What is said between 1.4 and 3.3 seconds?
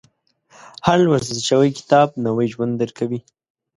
شوی کتاب، نوی ژوند درکوي.